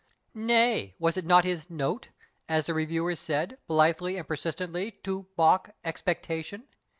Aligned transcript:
Nay, 0.33 0.95
was 0.97 1.15
it 1.15 1.25
not 1.25 1.45
his" 1.45 1.69
note," 1.69 2.07
as 2.49 2.65
the 2.65 2.73
reviewers 2.73 3.19
said, 3.19 3.59
blithely 3.67 4.17
and 4.17 4.27
persistently 4.27 4.89
to 5.03 5.27
balk" 5.35 5.75
expectation 5.85 6.63